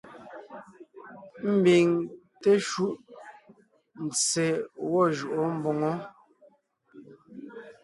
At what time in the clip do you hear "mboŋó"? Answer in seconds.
5.57-5.91